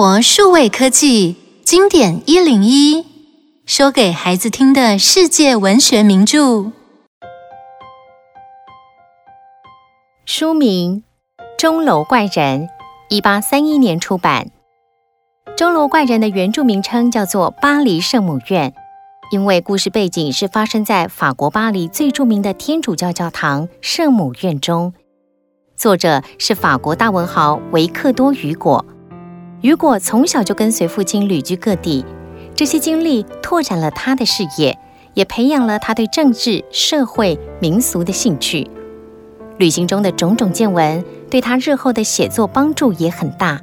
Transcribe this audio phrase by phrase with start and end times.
[0.00, 1.34] 活数位科技
[1.64, 3.04] 经典一零一，
[3.66, 6.70] 说给孩子听的世界文学名著。
[10.24, 11.02] 书名
[11.58, 12.60] 《钟楼怪人》，
[13.08, 14.52] 一八三一年出版。
[15.56, 18.70] 《钟楼怪人》的原著名称叫做《巴黎圣母院》，
[19.32, 24.94] 因为故事背景是发生在法国巴黎最著名的天主教教堂圣母院中。
[25.76, 28.84] 作者是法国大文豪维克多·雨果。
[29.60, 32.04] 雨果从小就跟随父亲旅居各地，
[32.54, 34.78] 这些经历拓展了他的视野，
[35.14, 38.70] 也培养了他对政治、社会、民俗的兴趣。
[39.58, 43.60] 旅行中的种种见闻，对他日后的写作帮助也很大。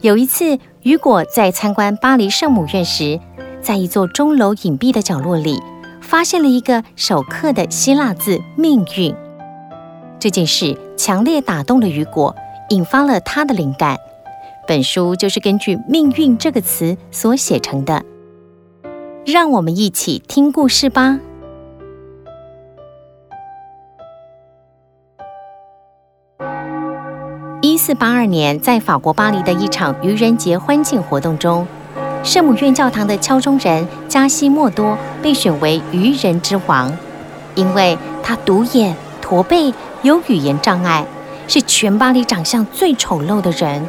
[0.00, 3.20] 有一次，雨果在参观巴黎圣母院时，
[3.60, 5.60] 在一座钟楼隐蔽的角落里，
[6.00, 9.14] 发现了一个手刻的希腊字“命运”。
[10.18, 12.34] 这件事强烈打动了雨果，
[12.70, 13.98] 引发了他的灵感。
[14.66, 18.02] 本书就是根据“命运”这个词所写成的。
[19.24, 21.18] 让我们一起听故事吧。
[27.62, 31.66] 一四八二年，在法国巴黎的一场愚人节欢庆活动中，
[32.22, 36.96] 圣母院教堂的敲钟人加西莫多被选为愚人之王，
[37.54, 41.04] 因为他独眼、驼背、有语言障碍，
[41.48, 43.84] 是全巴黎长相最丑陋的人。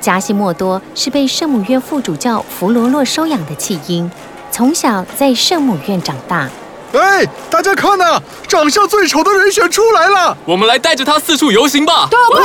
[0.00, 4.10] 加西莫多是被圣母院副主教弗罗洛收养的弃婴，
[4.50, 6.48] 从小在圣母院长大。
[6.92, 10.36] 哎，大家看呐，长相最丑的人选出来了！
[10.44, 12.08] 我们来带着他四处游行吧！
[12.10, 12.42] 对对对，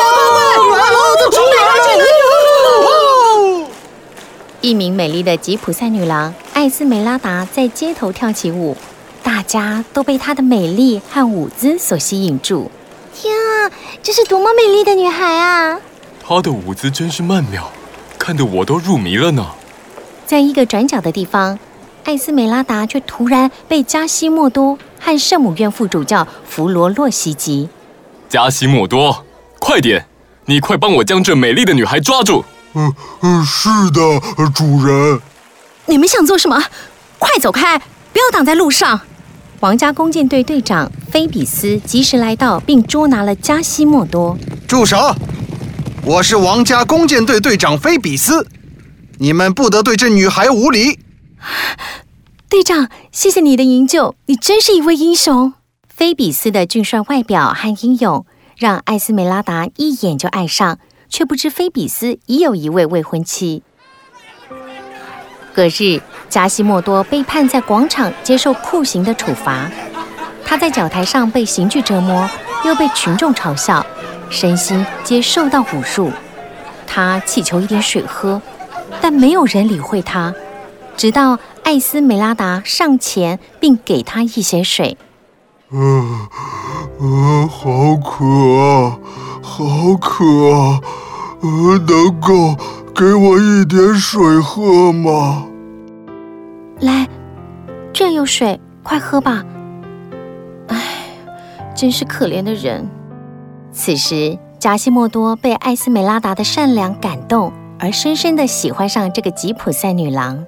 [0.78, 0.98] 来了，
[1.32, 1.64] 出来
[3.62, 3.68] 了！
[4.62, 8.78] 一名美丽的吉普赛女郎艾斯梅拉达在街头跳起舞，
[9.24, 12.70] 大家都被她的美丽和舞姿所吸引住。
[13.16, 13.72] 天啊，
[14.04, 15.80] 这是多么美丽的女孩啊！
[16.28, 17.72] 她的舞姿真是曼妙，
[18.18, 19.46] 看得我都入迷了呢。
[20.26, 21.60] 在一个转角的地方。
[22.04, 27.68] 艾斯梅拉达却突然被加西莫多和圣母院副主教弗罗洛袭击。
[28.30, 29.26] 加西莫多，
[29.58, 30.06] 快点！
[30.46, 32.44] 你快帮我将这美丽的女孩抓住！
[32.76, 34.00] 嗯嗯，是的，
[34.54, 35.20] 主人。
[35.88, 36.64] 你们想做什么？
[37.18, 37.80] 快走开！
[38.14, 39.02] 不要挡在路上！
[39.60, 44.38] 皇家弓箭队队长菲比斯及时来到，并捉拿了加西莫多。
[44.68, 45.16] 住手！
[46.08, 48.46] 我是皇家弓箭队队长菲比斯，
[49.18, 51.00] 你们不得对这女孩无礼。
[52.48, 55.56] 队长，谢谢你的营救，你真是一位英雄。
[55.90, 58.24] 菲比斯的俊帅外表和英勇，
[58.56, 60.78] 让艾斯梅拉达一眼就爱上，
[61.10, 63.64] 却不知菲比斯已有一位未婚妻。
[65.56, 66.00] 隔日，
[66.30, 69.72] 加西莫多被判在广场接受酷刑的处罚，
[70.46, 72.30] 他在讲台上被刑具折磨，
[72.64, 73.84] 又被群众嘲笑，
[74.36, 76.12] 身心皆受到侮辱。
[76.86, 78.42] 他祈求一点水喝，
[79.00, 80.36] 但没有人理会他。
[80.98, 84.98] 直到艾斯梅拉达上前，并给他一些水。
[85.72, 86.28] 嗯
[87.00, 88.26] 嗯，好渴
[88.60, 89.00] 啊，
[89.42, 90.82] 好渴啊！
[91.42, 92.56] 呃，能够
[92.94, 95.46] 给我一点水喝吗？
[96.80, 97.08] 来，
[97.92, 99.44] 这有水，快喝吧。
[100.68, 100.78] 唉，
[101.76, 102.88] 真是可怜的人。
[103.78, 110.46] 此时，加西莫多被艾斯梅拉达的善良感动，而深深的喜欢上这个吉普赛女郎。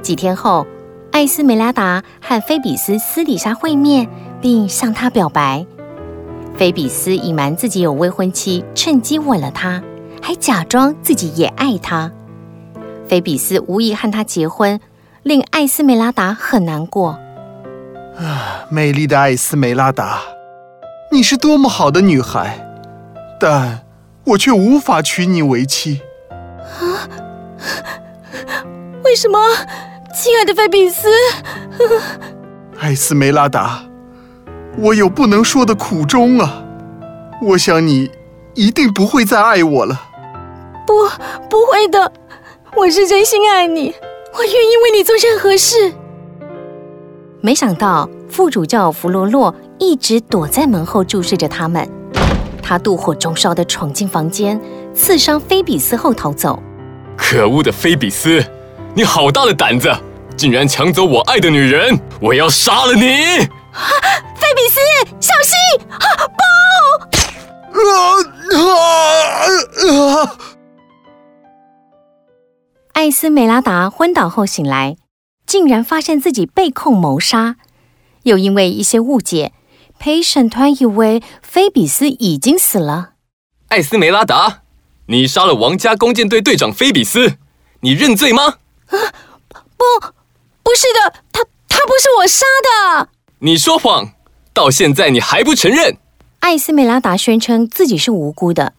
[0.00, 0.66] 几天后，
[1.12, 4.08] 艾斯梅拉达和菲比斯私底下会面，
[4.40, 5.66] 并向他表白。
[6.56, 9.82] 菲比斯隐瞒自己有未婚妻，趁机吻了她，
[10.22, 12.10] 还假装自己也爱她。
[13.06, 14.80] 菲比斯无意和他结婚，
[15.22, 17.18] 令艾斯梅拉达很难过。
[18.16, 20.22] 啊，美丽的艾斯梅拉达，
[21.10, 22.58] 你是多么好的女孩，
[23.40, 23.80] 但
[24.24, 26.00] 我却无法娶你为妻。
[26.80, 27.08] 啊？
[29.04, 29.38] 为什么？
[30.14, 31.08] 亲爱的菲比斯，
[32.80, 33.82] 艾斯梅拉达，
[34.78, 36.64] 我有不能说的苦衷啊！
[37.42, 38.10] 我想你
[38.54, 40.00] 一定不会再爱我了。
[40.86, 41.06] 不，
[41.50, 42.10] 不会的，
[42.76, 43.94] 我是真心爱你，
[44.34, 45.92] 我愿意为你做任何事。
[47.42, 51.88] 没想到副主教弗罗洛一直躲在门后注视着他们，
[52.62, 54.60] 他妒火中烧的闯进房间，
[54.94, 56.62] 刺伤菲比斯后逃走。
[57.16, 58.44] 可恶的菲比斯！
[58.94, 59.94] 你好大的胆子，
[60.36, 61.98] 竟然抢走我爱的女人！
[62.20, 63.38] 我要杀了你！
[63.40, 63.88] 啊，
[64.34, 64.80] 菲比斯，
[65.20, 65.86] 小心！
[65.90, 67.78] 啊，不！
[67.78, 67.82] 啊
[68.54, 70.36] 啊啊！
[72.94, 74.96] 艾斯梅拉达昏倒后醒来，
[75.46, 77.56] 竟然发现自己被控谋杀，
[78.22, 79.52] 又因为一些误解，
[79.98, 83.10] 陪审团以为菲比斯已经死了。
[83.68, 84.62] 艾斯梅拉达，
[85.06, 87.36] 你杀了王家弓箭队队长菲比斯，
[87.80, 88.44] 你认罪吗？
[88.88, 88.96] 啊，
[89.76, 89.84] 不，
[90.62, 93.08] 不是的，他他不是我杀的。
[93.40, 94.12] 你说谎，
[94.52, 95.96] 到现在你还不承认。
[96.40, 98.72] 艾斯梅拉达宣称自己是无辜的，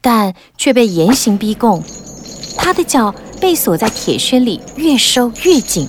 [0.00, 1.82] 但却被严刑逼供。
[2.58, 5.88] 他的脚被锁在铁圈里，越收越紧。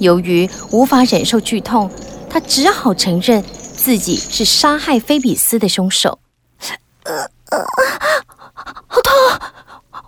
[0.00, 1.88] 由于无法忍受剧痛，
[2.28, 3.42] 他只好承认
[3.82, 6.20] 自己是杀害菲比斯的凶手。
[7.02, 7.14] 呃
[7.50, 7.58] 呃，
[8.86, 9.12] 好痛，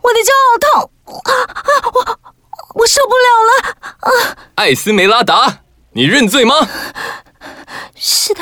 [0.00, 2.18] 我的脚好痛，我
[2.76, 3.74] 我受不了了。
[3.98, 5.62] 啊，艾斯梅拉达，
[5.94, 6.54] 你认罪吗？
[7.96, 8.40] 是的，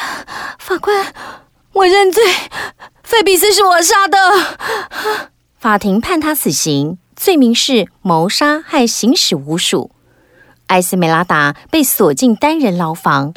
[0.59, 1.15] 法官，
[1.73, 2.23] 我认罪，
[3.03, 4.19] 菲比斯是我杀的。
[5.59, 9.91] 法庭判他死刑，罪名是谋杀和行使巫术。
[10.67, 13.33] 艾斯梅拉达被锁进单人牢房，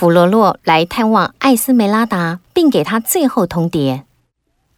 [0.00, 4.04] 弗罗洛来探望艾斯梅拉达，并给他最后通牒：“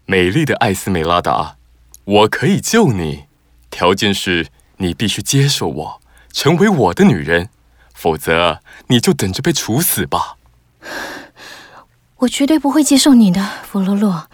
[0.04, 1.54] 美丽的艾斯梅拉达，
[2.02, 3.26] 我可以救你，
[3.70, 4.48] 条件是
[4.78, 6.00] 你必须接受我，
[6.32, 7.50] 成为我的女人，
[7.94, 8.58] 否则
[8.88, 10.38] 你就等着被处死吧。
[12.18, 14.28] ”我绝对不会接受你的，弗洛洛，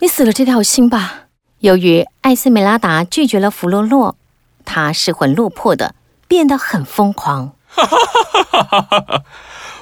[0.00, 1.26] 你死了这条心吧。
[1.60, 4.16] 由于艾斯梅拉达拒绝了弗洛洛，
[4.64, 5.94] 他失魂落魄的。
[6.26, 7.52] 变得很疯狂。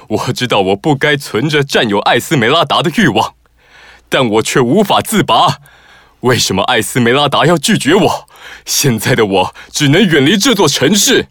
[0.09, 3.33] 我知道我不该存着占有艾斯梅拉达的欲望，
[4.09, 5.57] 但我却无法自拔。
[6.21, 8.27] 为什么艾斯梅拉达要拒绝我？
[8.65, 11.27] 现在的我只能远离这座城市。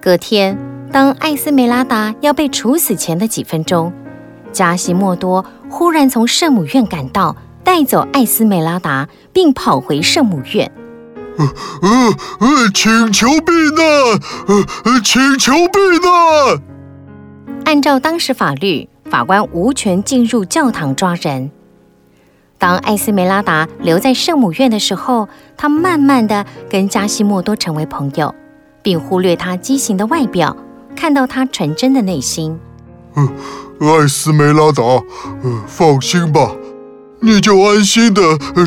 [0.00, 0.56] 隔天，
[0.92, 3.92] 当艾斯梅拉达要被处死前的几分钟，
[4.52, 10.70] 加西莫多忽然从圣母院赶到，带走艾斯梅拉达，并跑回圣母院。
[11.38, 11.88] 呃呃
[12.40, 13.84] 呃，请求避难，
[14.46, 16.62] 呃呃，请求避难。
[17.64, 21.50] 按照当时法律，法官无权进入教堂抓人。
[22.58, 28.34] 当艾斯梅拉达留在圣母院的时候，他慢慢的跟加西莫多成为朋友，
[28.82, 30.54] 并忽略他畸形的外表，
[30.94, 32.58] 看到他纯真的内心。
[33.14, 33.28] 呃，
[33.80, 36.50] 艾斯梅拉达，呃，放心吧。
[37.22, 38.22] 你就安心的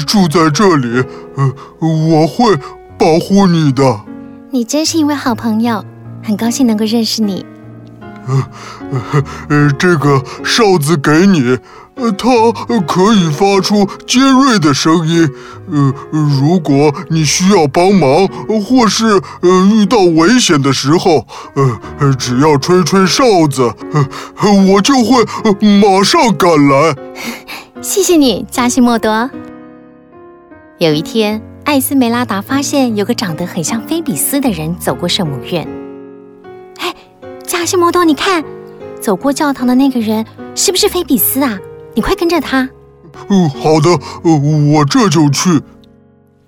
[0.06, 1.04] 住在这里，
[1.36, 2.56] 呃，我会
[2.98, 4.02] 保护你的。
[4.52, 5.84] 你真是一位好朋友，
[6.24, 7.44] 很高兴能够认识你。
[8.28, 8.48] 呃，
[9.50, 11.58] 呃，这个哨子给你，
[11.96, 12.30] 呃，它
[12.88, 15.28] 可以发出尖锐的声音。
[15.72, 18.28] 呃，如果你需要帮忙，
[18.64, 25.26] 或是呃遇到危险的时候，呃，只要吹吹哨子，呃，我就会
[25.82, 26.96] 马上赶来。
[27.84, 29.30] 谢谢你，加西莫多。
[30.78, 35.68] 有一天，艾斯梅拉达发现有个长得很像菲比斯的人走过圣母院。
[36.78, 36.96] 哎，
[37.46, 38.42] 加西莫多，你看，
[39.02, 40.26] 走过教堂的那个人
[40.56, 41.60] 是不是菲比斯啊？
[41.94, 42.70] 你快跟着他。
[43.28, 45.62] 嗯，好的，我这就去。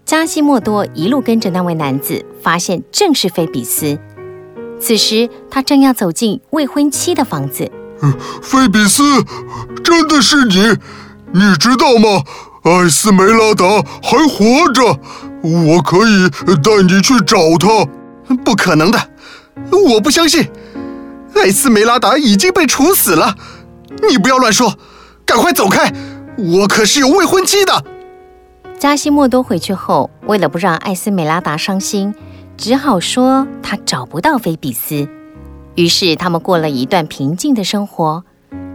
[0.06, 4.00] 加西莫多一路跟着那位男子，发现正是菲比斯。
[4.80, 7.70] 此时，他正要走进未婚妻的房子。
[8.02, 9.04] 嗯，菲比斯，
[9.84, 10.78] 真的是你？
[11.36, 12.24] 你知道吗？
[12.64, 13.66] 艾斯梅拉达
[14.02, 14.98] 还活着，
[15.44, 16.30] 我可以
[16.64, 17.86] 带你去找她。
[18.46, 18.98] 不可能的，
[19.90, 20.50] 我不相信。
[21.36, 23.36] 艾斯梅拉达已经被处死了。
[24.10, 24.76] 你不要乱说，
[25.26, 25.94] 赶快走开！
[26.38, 27.84] 我可是有未婚妻的。
[28.80, 32.16] 加西莫多回去后，为了不让艾斯梅拉达伤心，
[32.56, 35.06] 只好说他找不到菲比斯。
[35.76, 38.24] 于是他们过了一段平静的生活。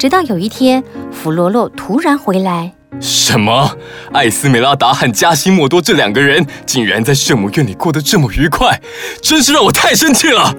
[0.01, 2.73] 直到有一天，弗罗洛突然回来。
[3.01, 3.77] 什么？
[4.15, 8.81] 艾斯梅拉达和加西莫多这两个人竟然在圣母院里过得这么愉快，
[9.21, 10.55] 真是让我太生气了！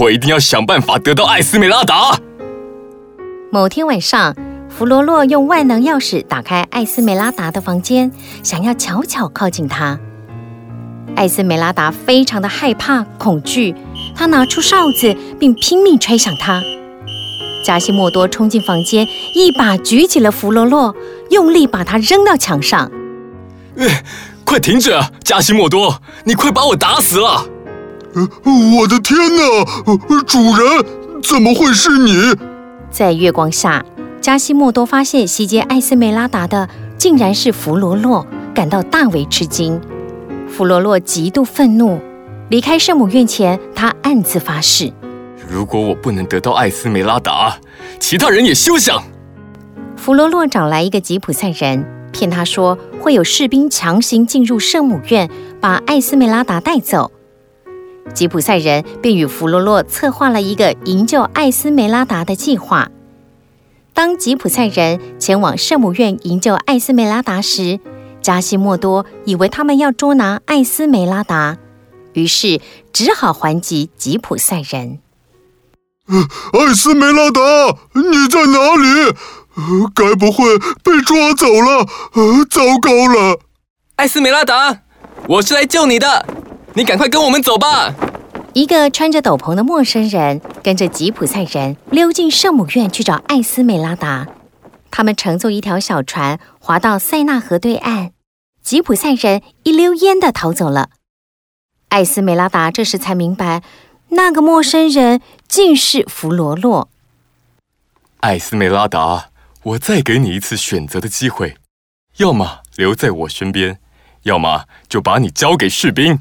[0.00, 2.18] 我一定要想办法得到艾斯梅拉达。
[3.52, 4.34] 某天晚上，
[4.68, 8.10] 弗罗洛用万能钥匙打开艾斯梅拉达的房间，
[8.42, 9.96] 想要悄悄靠近她。
[11.14, 13.76] 艾斯梅拉达非常的害怕、恐惧，
[14.16, 16.60] 她拿出哨子并拼命吹响它。
[17.62, 20.94] 加西莫多冲进房间，一把举起了弗罗洛，
[21.30, 22.90] 用力把他扔到墙上。
[23.76, 24.04] 哎，
[24.44, 25.10] 快停止啊！
[25.24, 27.46] 加西莫多，你快把我打死了！
[28.14, 28.28] 呃，
[28.78, 29.42] 我的天哪！
[30.26, 30.84] 主人，
[31.22, 32.34] 怎么会是你？
[32.90, 33.84] 在月光下，
[34.20, 39.80] 加西莫多发现袭击艾斯梅拉达的竟然是弗罗洛，感到大为吃惊。
[40.46, 41.98] 弗罗洛极度愤怒，
[42.50, 44.92] 离开圣母院前，他暗自发誓。
[45.52, 47.58] 如果我不能得到艾斯梅拉达，
[48.00, 49.04] 其他人也休想。
[49.98, 55.28] 弗罗洛找来一个吉普赛人，骗他说会有士兵强行进入圣母院，
[55.60, 57.12] 把艾斯梅拉达带走。
[58.14, 62.90] 吉普赛人便与弗罗洛策划了一个营救艾斯梅拉达的计划。
[63.92, 67.78] 当吉普赛人前往圣母院营救艾斯梅拉达时，
[68.22, 71.58] 加西莫多以为他们要捉拿艾斯梅拉达，
[72.14, 72.58] 于是
[72.90, 74.98] 只好还击吉普赛人。
[76.12, 77.40] 艾斯梅拉达，
[77.94, 79.14] 你在哪里？
[79.94, 81.86] 该不会被抓走了？
[82.50, 83.40] 糟糕了！
[83.96, 84.82] 艾斯梅拉达，
[85.28, 86.26] 我是来救你的，
[86.74, 87.94] 你赶快跟我们走吧。
[88.52, 94.28] 一个穿着斗篷的陌生人跟着吉普赛人溜进圣母院去找艾斯梅拉达。
[94.90, 98.10] 他们乘坐一条小船，划到塞纳河对岸。
[98.62, 100.90] 吉普赛人一溜烟地逃走了。
[101.88, 103.62] 艾斯梅拉达这时才明白，
[104.14, 106.88] 那个陌生人竟是弗罗洛。
[108.20, 109.30] 艾斯梅拉达，
[109.62, 111.56] 我再给你一次选择的机会，
[112.18, 113.78] 要么留在我身边，
[114.24, 116.20] 要么就把你交给士兵。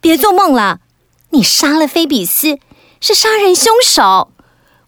[0.00, 0.80] 别做梦了！
[1.30, 2.58] 你杀了菲比斯，
[3.00, 4.32] 是杀人凶手，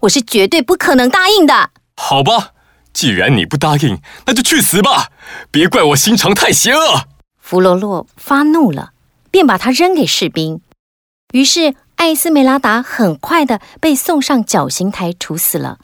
[0.01, 1.71] 我是绝对不可能答应的。
[1.97, 2.51] 好吧，
[2.93, 5.13] 既然你不答应，那就去死吧！
[5.53, 7.05] 别怪我心肠太邪恶。
[7.39, 8.93] 弗罗洛发怒了，
[9.31, 10.61] 便把他扔给士兵。
[11.33, 15.79] 于是艾斯梅拉达很快的被送上绞刑台处死了。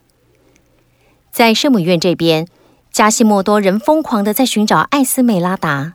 [1.31, 2.47] 在圣母院这边，
[2.91, 5.95] 加西莫多仍疯狂的在寻找艾斯梅拉达。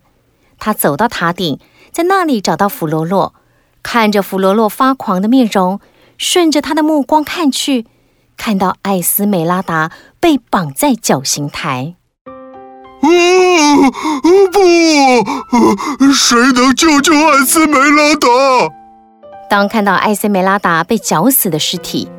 [0.60, 1.60] 他走到塔顶。
[1.92, 3.36] 在那里找到弗罗洛，
[3.84, 5.80] 看着弗罗洛发狂的面容，
[6.18, 7.86] 顺着他的目光看去，
[8.36, 11.94] 看到艾斯梅拉达被绑在绞刑台。
[13.04, 13.08] 啊！
[14.52, 18.28] 不，谁能救救艾斯梅拉达？
[19.54, 22.10] 当看到艾森梅拉达被绞死的尸体，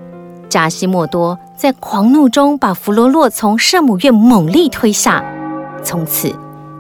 [0.49, 5.25] 加西莫多在狂怒中把弗罗洛从圣母院猛力推下，
[5.83, 6.33] 从此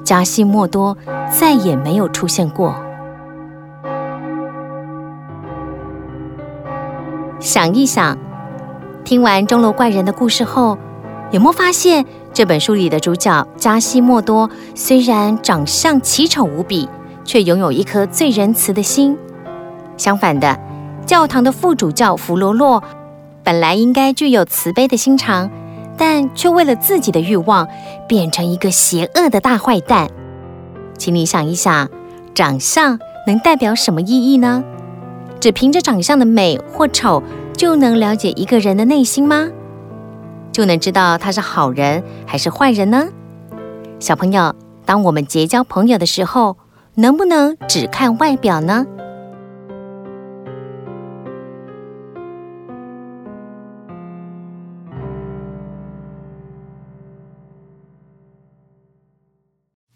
[0.04, 0.96] 加西莫多
[1.28, 2.72] 再也没有出现过。
[7.40, 8.16] 想一想，
[9.04, 10.78] 听完钟楼怪人的故事后，
[11.32, 16.88] 有没有发现这本书里的主角加西莫多虽然长相奇丑无比，
[17.24, 19.18] 却拥有一颗最仁慈的心。
[19.96, 20.58] 相反的，
[21.06, 22.82] 教堂的副主教弗罗洛
[23.42, 25.50] 本来应该具有慈悲的心肠，
[25.96, 27.68] 但却为了自己的欲望，
[28.08, 30.08] 变成一个邪恶的大坏蛋。
[30.96, 31.88] 请你想一想，
[32.34, 34.64] 长相能代表什么意义呢？
[35.40, 37.22] 只凭着长相的美或丑，
[37.54, 39.48] 就能了解一个人的内心吗？
[40.52, 43.08] 就能知道他是好人还是坏人呢？
[43.98, 44.54] 小朋友，
[44.86, 46.56] 当我们结交朋友的时候，
[46.94, 48.86] 能不能只看外表呢？